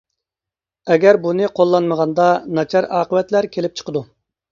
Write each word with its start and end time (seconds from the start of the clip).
ئەگەر 0.93 1.19
بۇنى 1.25 1.49
قوللانمىغاندا، 1.59 2.25
ناچار 2.61 2.87
ئاقىۋەتلەر 3.01 3.49
كېلىپ 3.57 3.77
چىقىدۇ. 3.83 4.03